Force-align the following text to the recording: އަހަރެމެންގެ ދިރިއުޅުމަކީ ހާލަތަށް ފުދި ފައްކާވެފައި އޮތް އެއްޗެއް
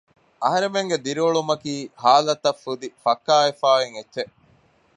އަހަރެމެންގެ 0.43 0.97
ދިރިއުޅުމަކީ 1.05 1.73
ހާލަތަށް 2.01 2.61
ފުދި 2.63 2.87
ފައްކާވެފައި 3.03 3.79
އޮތް 3.83 3.95
އެއްޗެއް 3.97 4.33